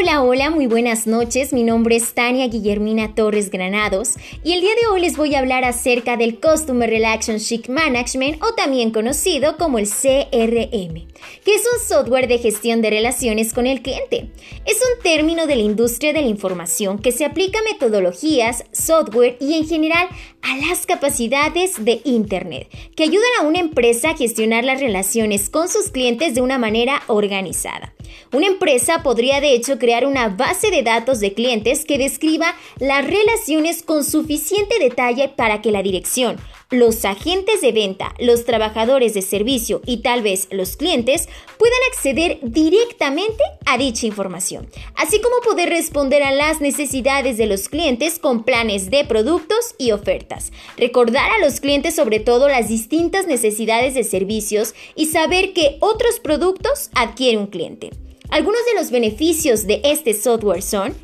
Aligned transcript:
Hola, 0.00 0.22
hola, 0.22 0.50
muy 0.50 0.68
buenas 0.68 1.08
noches. 1.08 1.52
Mi 1.52 1.64
nombre 1.64 1.96
es 1.96 2.14
Tania 2.14 2.46
Guillermina 2.46 3.16
Torres 3.16 3.50
Granados 3.50 4.14
y 4.44 4.52
el 4.52 4.60
día 4.60 4.70
de 4.80 4.86
hoy 4.86 5.00
les 5.00 5.16
voy 5.16 5.34
a 5.34 5.40
hablar 5.40 5.64
acerca 5.64 6.16
del 6.16 6.38
Customer 6.38 6.88
Relationship 6.88 7.62
Management 7.68 8.40
o 8.40 8.54
también 8.54 8.92
conocido 8.92 9.56
como 9.56 9.80
el 9.80 9.88
CRM, 9.88 11.08
que 11.44 11.52
es 11.52 11.64
un 11.74 11.84
software 11.84 12.28
de 12.28 12.38
gestión 12.38 12.80
de 12.80 12.90
relaciones 12.90 13.52
con 13.52 13.66
el 13.66 13.82
cliente. 13.82 14.30
Es 14.64 14.76
un 14.76 15.02
término 15.02 15.48
de 15.48 15.56
la 15.56 15.62
industria 15.62 16.12
de 16.12 16.22
la 16.22 16.28
información 16.28 17.00
que 17.00 17.10
se 17.10 17.24
aplica 17.24 17.58
a 17.58 17.64
metodologías, 17.64 18.66
software 18.70 19.36
y 19.40 19.54
en 19.54 19.66
general 19.66 20.06
a 20.42 20.56
las 20.68 20.86
capacidades 20.86 21.84
de 21.84 22.02
Internet, 22.04 22.68
que 22.94 23.02
ayudan 23.02 23.30
a 23.40 23.48
una 23.48 23.58
empresa 23.58 24.10
a 24.10 24.16
gestionar 24.16 24.62
las 24.62 24.78
relaciones 24.78 25.50
con 25.50 25.68
sus 25.68 25.90
clientes 25.90 26.36
de 26.36 26.40
una 26.40 26.56
manera 26.56 27.02
organizada. 27.08 27.94
Una 28.32 28.46
empresa 28.46 29.02
podría 29.02 29.40
de 29.40 29.54
hecho 29.54 29.78
crear 29.78 30.06
una 30.06 30.28
base 30.28 30.70
de 30.70 30.82
datos 30.82 31.20
de 31.20 31.34
clientes 31.34 31.84
que 31.84 31.98
describa 31.98 32.54
las 32.78 33.04
relaciones 33.04 33.82
con 33.82 34.04
suficiente 34.04 34.78
detalle 34.78 35.28
para 35.28 35.60
que 35.60 35.72
la 35.72 35.82
dirección, 35.82 36.36
los 36.70 37.06
agentes 37.06 37.62
de 37.62 37.72
venta, 37.72 38.14
los 38.18 38.44
trabajadores 38.44 39.14
de 39.14 39.22
servicio 39.22 39.80
y 39.86 39.98
tal 39.98 40.20
vez 40.20 40.48
los 40.50 40.76
clientes 40.76 41.26
puedan 41.56 41.78
acceder 41.90 42.40
directamente 42.42 43.42
a 43.64 43.78
dicha 43.78 44.06
información, 44.06 44.68
así 44.94 45.18
como 45.22 45.40
poder 45.40 45.70
responder 45.70 46.22
a 46.22 46.30
las 46.30 46.60
necesidades 46.60 47.38
de 47.38 47.46
los 47.46 47.70
clientes 47.70 48.18
con 48.18 48.44
planes 48.44 48.90
de 48.90 49.06
productos 49.06 49.74
y 49.78 49.92
ofertas. 49.92 50.52
Recordar 50.76 51.30
a 51.30 51.38
los 51.38 51.60
clientes 51.60 51.94
sobre 51.94 52.20
todo 52.20 52.48
las 52.48 52.68
distintas 52.68 53.26
necesidades 53.26 53.94
de 53.94 54.04
servicios 54.04 54.74
y 54.94 55.06
saber 55.06 55.54
que 55.54 55.78
otros 55.80 56.20
productos 56.20 56.90
adquiere 56.94 57.38
un 57.38 57.46
cliente. 57.46 57.92
Algunos 58.28 58.60
de 58.66 58.74
los 58.74 58.90
beneficios 58.90 59.66
de 59.66 59.80
este 59.84 60.12
software 60.12 60.60
son 60.60 60.94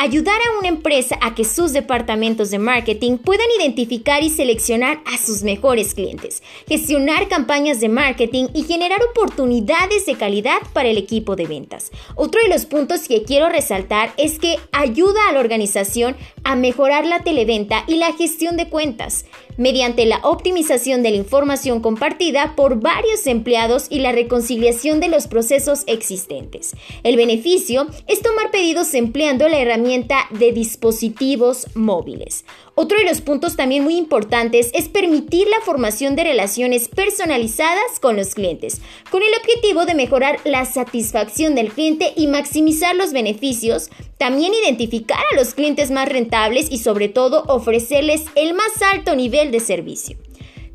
ayudar 0.00 0.40
a 0.40 0.58
una 0.58 0.68
empresa 0.68 1.18
a 1.20 1.34
que 1.34 1.44
sus 1.44 1.74
departamentos 1.74 2.50
de 2.50 2.58
marketing 2.58 3.18
puedan 3.18 3.46
identificar 3.58 4.22
y 4.22 4.30
seleccionar 4.30 5.02
a 5.04 5.18
sus 5.18 5.42
mejores 5.42 5.92
clientes, 5.94 6.42
gestionar 6.66 7.28
campañas 7.28 7.80
de 7.80 7.90
marketing 7.90 8.46
y 8.54 8.62
generar 8.62 8.98
oportunidades 9.10 10.06
de 10.06 10.14
calidad 10.14 10.56
para 10.72 10.88
el 10.88 10.96
equipo 10.96 11.36
de 11.36 11.46
ventas. 11.46 11.90
Otro 12.14 12.40
de 12.40 12.48
los 12.48 12.64
puntos 12.64 13.08
que 13.08 13.24
quiero 13.24 13.50
resaltar 13.50 14.14
es 14.16 14.38
que 14.38 14.56
ayuda 14.72 15.20
a 15.28 15.32
la 15.32 15.40
organización 15.40 16.16
a 16.44 16.56
mejorar 16.56 17.04
la 17.04 17.22
televenta 17.22 17.84
y 17.86 17.96
la 17.96 18.14
gestión 18.14 18.56
de 18.56 18.70
cuentas 18.70 19.26
mediante 19.60 20.06
la 20.06 20.20
optimización 20.22 21.02
de 21.02 21.10
la 21.10 21.18
información 21.18 21.80
compartida 21.80 22.54
por 22.56 22.80
varios 22.80 23.26
empleados 23.26 23.88
y 23.90 23.98
la 23.98 24.10
reconciliación 24.10 25.00
de 25.00 25.08
los 25.08 25.26
procesos 25.26 25.82
existentes. 25.86 26.74
El 27.02 27.16
beneficio 27.16 27.86
es 28.06 28.22
tomar 28.22 28.50
pedidos 28.50 28.94
empleando 28.94 29.46
la 29.50 29.58
herramienta 29.60 30.28
de 30.30 30.52
dispositivos 30.52 31.66
móviles. 31.74 32.46
Otro 32.82 32.96
de 32.96 33.04
los 33.04 33.20
puntos 33.20 33.56
también 33.56 33.84
muy 33.84 33.98
importantes 33.98 34.70
es 34.72 34.88
permitir 34.88 35.46
la 35.48 35.60
formación 35.60 36.16
de 36.16 36.24
relaciones 36.24 36.88
personalizadas 36.88 38.00
con 38.00 38.16
los 38.16 38.34
clientes, 38.34 38.80
con 39.10 39.22
el 39.22 39.28
objetivo 39.38 39.84
de 39.84 39.94
mejorar 39.94 40.38
la 40.46 40.64
satisfacción 40.64 41.54
del 41.54 41.74
cliente 41.74 42.14
y 42.16 42.26
maximizar 42.26 42.96
los 42.96 43.12
beneficios, 43.12 43.90
también 44.16 44.54
identificar 44.54 45.22
a 45.30 45.36
los 45.36 45.52
clientes 45.52 45.90
más 45.90 46.08
rentables 46.08 46.68
y 46.70 46.78
sobre 46.78 47.10
todo 47.10 47.44
ofrecerles 47.48 48.24
el 48.34 48.54
más 48.54 48.80
alto 48.94 49.14
nivel 49.14 49.50
de 49.50 49.60
servicio. 49.60 50.16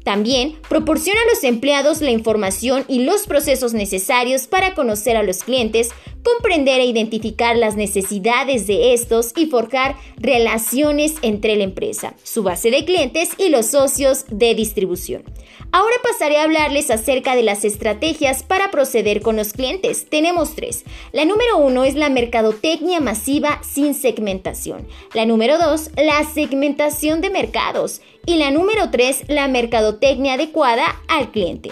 También 0.03 0.57
proporciona 0.69 1.19
a 1.19 1.33
los 1.33 1.43
empleados 1.43 2.01
la 2.01 2.11
información 2.11 2.85
y 2.87 2.99
los 2.99 3.25
procesos 3.25 3.73
necesarios 3.73 4.45
para 4.45 4.75
conocer 4.75 5.17
a 5.17 5.23
los 5.23 5.41
clientes, 5.41 5.89
comprender 6.25 6.81
e 6.81 6.85
identificar 6.85 7.55
las 7.55 7.77
necesidades 7.77 8.67
de 8.67 8.93
estos 8.93 9.31
y 9.37 9.45
forjar 9.45 9.95
relaciones 10.17 11.13
entre 11.21 11.55
la 11.55 11.63
empresa, 11.63 12.15
su 12.23 12.43
base 12.43 12.71
de 12.71 12.83
clientes 12.83 13.29
y 13.37 13.49
los 13.49 13.67
socios 13.67 14.25
de 14.29 14.55
distribución. 14.55 15.23
Ahora 15.71 15.95
pasaré 16.03 16.37
a 16.37 16.43
hablarles 16.43 16.89
acerca 16.89 17.35
de 17.35 17.43
las 17.43 17.63
estrategias 17.63 18.43
para 18.43 18.71
proceder 18.71 19.21
con 19.21 19.35
los 19.35 19.53
clientes. 19.53 20.07
Tenemos 20.09 20.55
tres. 20.55 20.83
La 21.11 21.25
número 21.25 21.57
uno 21.57 21.83
es 21.83 21.95
la 21.95 22.09
mercadotecnia 22.09 22.99
masiva 23.01 23.61
sin 23.61 23.93
segmentación. 23.93 24.87
La 25.13 25.25
número 25.25 25.57
dos, 25.57 25.91
la 25.97 26.23
segmentación 26.33 27.21
de 27.21 27.29
mercados. 27.29 28.01
Y 28.25 28.35
la 28.35 28.51
número 28.51 28.89
tres, 28.89 29.23
la 29.27 29.47
mercadotecnia 29.47 30.33
adecuada 30.33 30.85
al 31.07 31.31
cliente. 31.31 31.71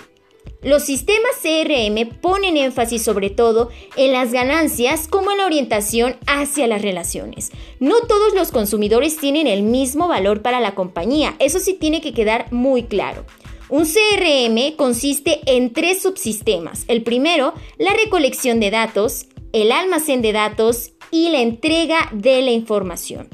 Los 0.64 0.84
sistemas 0.84 1.32
CRM 1.42 2.20
ponen 2.22 2.56
énfasis 2.56 3.04
sobre 3.04 3.30
todo 3.30 3.70
en 3.98 4.14
las 4.14 4.32
ganancias 4.32 5.08
como 5.10 5.32
en 5.32 5.40
la 5.40 5.46
orientación 5.46 6.16
hacia 6.26 6.68
las 6.68 6.82
relaciones. 6.82 7.52
No 7.80 8.00
todos 8.08 8.34
los 8.34 8.52
consumidores 8.52 9.18
tienen 9.18 9.48
el 9.48 9.64
mismo 9.64 10.08
valor 10.08 10.42
para 10.42 10.62
la 10.62 10.74
compañía, 10.74 11.36
eso 11.40 11.60
sí 11.60 11.74
tiene 11.74 12.00
que 12.00 12.14
quedar 12.14 12.52
muy 12.52 12.84
claro. 12.84 13.26
Un 13.70 13.86
CRM 13.86 14.76
consiste 14.78 15.42
en 15.46 15.74
tres 15.74 16.02
subsistemas. 16.02 16.86
El 16.88 17.04
primero, 17.04 17.54
la 17.78 17.94
recolección 17.94 18.60
de 18.60 18.72
datos, 18.72 19.26
el 19.52 19.72
almacén 19.72 20.22
de 20.22 20.32
datos 20.32 20.92
y 21.12 21.30
la 21.30 21.42
entrega 21.42 22.10
de 22.14 22.42
la 22.42 22.52
información. 22.52 23.30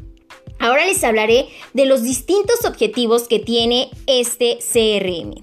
Ahora 0.60 0.86
les 0.86 1.04
hablaré 1.04 1.48
de 1.74 1.86
los 1.86 2.04
distintos 2.04 2.66
objetivos 2.66 3.28
que 3.28 3.40
tiene 3.40 3.92
este 4.08 4.60
CRM. 4.60 5.36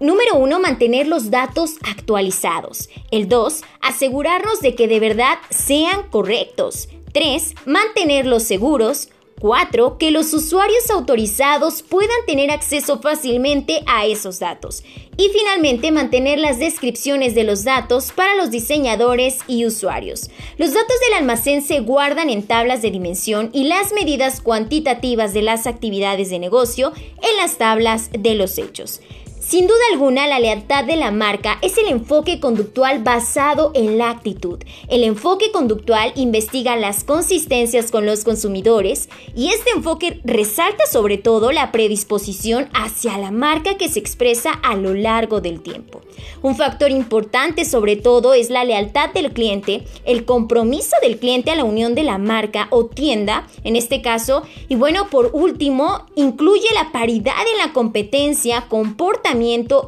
Número 0.00 0.36
uno, 0.36 0.58
mantener 0.60 1.06
los 1.06 1.30
datos 1.30 1.74
actualizados. 1.82 2.88
El 3.10 3.28
dos, 3.28 3.60
asegurarnos 3.82 4.60
de 4.60 4.74
que 4.74 4.88
de 4.88 4.98
verdad 4.98 5.36
sean 5.50 6.08
correctos. 6.08 6.88
Tres, 7.12 7.54
mantenerlos 7.66 8.44
seguros. 8.44 9.10
4. 9.40 9.96
Que 9.96 10.10
los 10.10 10.34
usuarios 10.34 10.90
autorizados 10.90 11.82
puedan 11.82 12.26
tener 12.26 12.50
acceso 12.50 13.00
fácilmente 13.00 13.82
a 13.86 14.04
esos 14.04 14.38
datos. 14.38 14.84
Y 15.16 15.30
finalmente, 15.30 15.90
mantener 15.90 16.38
las 16.38 16.58
descripciones 16.58 17.34
de 17.34 17.44
los 17.44 17.64
datos 17.64 18.12
para 18.12 18.34
los 18.34 18.50
diseñadores 18.50 19.38
y 19.48 19.64
usuarios. 19.64 20.30
Los 20.58 20.74
datos 20.74 20.96
del 21.06 21.18
almacén 21.18 21.62
se 21.62 21.80
guardan 21.80 22.28
en 22.28 22.42
tablas 22.42 22.82
de 22.82 22.90
dimensión 22.90 23.48
y 23.54 23.64
las 23.64 23.92
medidas 23.92 24.42
cuantitativas 24.42 25.32
de 25.32 25.42
las 25.42 25.66
actividades 25.66 26.28
de 26.28 26.38
negocio 26.38 26.92
en 27.22 27.36
las 27.38 27.56
tablas 27.56 28.10
de 28.12 28.34
los 28.34 28.58
hechos. 28.58 29.00
Sin 29.40 29.66
duda 29.66 29.80
alguna, 29.90 30.26
la 30.26 30.38
lealtad 30.38 30.84
de 30.84 30.96
la 30.96 31.10
marca 31.10 31.58
es 31.62 31.78
el 31.78 31.88
enfoque 31.88 32.40
conductual 32.40 33.02
basado 33.02 33.72
en 33.74 33.96
la 33.96 34.10
actitud. 34.10 34.58
El 34.88 35.02
enfoque 35.02 35.50
conductual 35.50 36.12
investiga 36.14 36.76
las 36.76 37.04
consistencias 37.04 37.90
con 37.90 38.04
los 38.04 38.22
consumidores 38.22 39.08
y 39.34 39.48
este 39.48 39.70
enfoque 39.70 40.20
resalta 40.24 40.84
sobre 40.84 41.16
todo 41.16 41.52
la 41.52 41.72
predisposición 41.72 42.68
hacia 42.74 43.16
la 43.16 43.30
marca 43.30 43.78
que 43.78 43.88
se 43.88 43.98
expresa 43.98 44.52
a 44.62 44.76
lo 44.76 44.92
largo 44.92 45.40
del 45.40 45.62
tiempo. 45.62 46.02
Un 46.42 46.54
factor 46.54 46.90
importante 46.90 47.64
sobre 47.64 47.96
todo 47.96 48.34
es 48.34 48.50
la 48.50 48.64
lealtad 48.64 49.10
del 49.10 49.32
cliente, 49.32 49.84
el 50.04 50.26
compromiso 50.26 50.96
del 51.02 51.18
cliente 51.18 51.50
a 51.50 51.56
la 51.56 51.64
unión 51.64 51.94
de 51.94 52.02
la 52.02 52.18
marca 52.18 52.68
o 52.70 52.86
tienda, 52.86 53.46
en 53.64 53.74
este 53.76 54.02
caso, 54.02 54.42
y 54.68 54.76
bueno, 54.76 55.08
por 55.08 55.30
último, 55.32 56.04
incluye 56.14 56.68
la 56.74 56.92
paridad 56.92 57.34
en 57.50 57.58
la 57.58 57.72
competencia, 57.72 58.66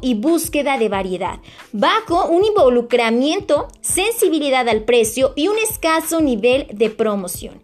y 0.03 0.15
búsqueda 0.15 0.79
de 0.79 0.89
variedad, 0.89 1.41
bajo 1.73 2.27
un 2.27 2.45
involucramiento, 2.45 3.69
sensibilidad 3.81 4.69
al 4.69 4.85
precio 4.85 5.33
y 5.35 5.49
un 5.49 5.59
escaso 5.59 6.21
nivel 6.21 6.69
de 6.73 6.91
promoción. 6.91 7.61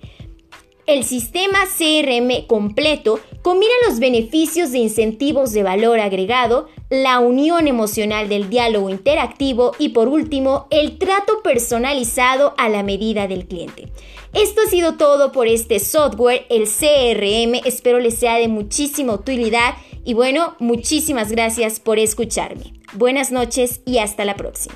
El 0.86 1.04
sistema 1.04 1.58
CRM 1.66 2.46
completo 2.46 3.20
combina 3.42 3.72
los 3.86 4.00
beneficios 4.00 4.72
de 4.72 4.78
incentivos 4.78 5.52
de 5.52 5.62
valor 5.62 6.00
agregado, 6.00 6.66
la 6.90 7.20
unión 7.20 7.68
emocional 7.68 8.28
del 8.28 8.48
diálogo 8.48 8.90
interactivo 8.90 9.72
y 9.78 9.90
por 9.90 10.08
último 10.08 10.66
el 10.70 10.98
trato 10.98 11.42
personalizado 11.42 12.54
a 12.56 12.68
la 12.70 12.82
medida 12.82 13.28
del 13.28 13.46
cliente. 13.46 13.92
Esto 14.32 14.62
ha 14.66 14.70
sido 14.70 14.96
todo 14.96 15.30
por 15.30 15.46
este 15.46 15.78
software, 15.78 16.46
el 16.48 16.64
CRM. 16.64 17.66
Espero 17.66 17.98
les 17.98 18.18
sea 18.18 18.36
de 18.36 18.48
muchísima 18.48 19.14
utilidad 19.14 19.74
y 20.08 20.14
bueno, 20.14 20.56
muchísimas 20.58 21.30
gracias 21.30 21.80
por 21.80 21.98
escucharme. 21.98 22.72
Buenas 22.94 23.30
noches 23.30 23.82
y 23.84 23.98
hasta 23.98 24.24
la 24.24 24.36
próxima. 24.36 24.74